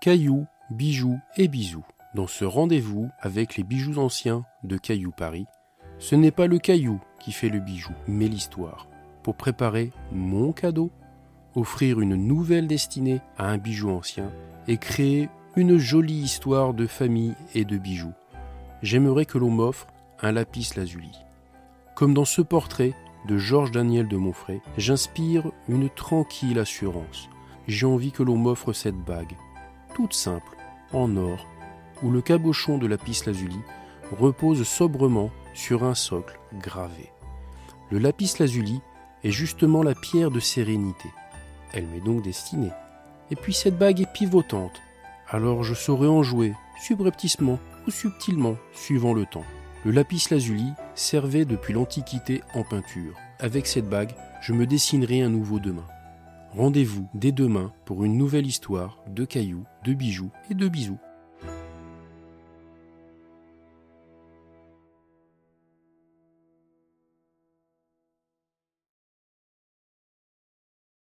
[0.00, 1.84] Cailloux, bijoux et bisous.
[2.14, 5.44] Dans ce rendez-vous avec les bijoux anciens de Caillou Paris,
[5.98, 8.88] ce n'est pas le caillou qui fait le bijou, mais l'histoire.
[9.22, 10.90] Pour préparer mon cadeau,
[11.54, 14.32] offrir une nouvelle destinée à un bijou ancien
[14.68, 18.14] et créer une jolie histoire de famille et de bijoux.
[18.80, 19.86] J'aimerais que l'on m'offre
[20.22, 21.12] un lapis lazuli.
[21.94, 22.94] Comme dans ce portrait
[23.28, 27.28] de Georges Daniel de Montfray, j'inspire une tranquille assurance.
[27.68, 29.36] J'ai envie que l'on m'offre cette bague,
[30.08, 30.56] simple,
[30.92, 31.46] en or,
[32.02, 33.58] où le cabochon de lapis lazuli
[34.18, 37.10] repose sobrement sur un socle gravé.
[37.90, 38.80] Le lapis lazuli
[39.24, 41.08] est justement la pierre de sérénité.
[41.72, 42.72] Elle m'est donc destinée.
[43.30, 44.80] Et puis cette bague est pivotante,
[45.28, 49.44] alors je saurai en jouer, subrepticement ou subtilement, suivant le temps.
[49.84, 53.14] Le lapis lazuli servait depuis l'Antiquité en peinture.
[53.38, 55.86] Avec cette bague, je me dessinerai un nouveau demain.
[56.52, 60.98] Rendez-vous dès demain pour une nouvelle histoire de cailloux, de bijoux et de bisous.